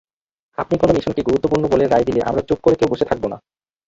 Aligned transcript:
আপনি 0.57 0.75
কোনো 0.77 0.91
মিশনকে 0.93 1.21
গুরুত্বপূর্ণ 1.21 1.63
বলে 1.67 1.85
রায় 1.85 2.05
দিলে 2.05 2.21
আমরা 2.21 2.41
চুপ 2.47 2.59
করে 2.63 2.75
কেউ 2.75 2.89
বসে 2.91 3.05
থাকব 3.05 3.23
না। 3.27 3.37